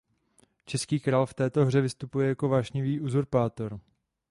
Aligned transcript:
Český 0.65 0.99
král 0.99 1.25
v 1.25 1.33
této 1.33 1.65
hře 1.65 1.81
vystupuje 1.81 2.27
jako 2.27 2.49
vášnivý 2.49 2.99
uzurpátor. 2.99 3.79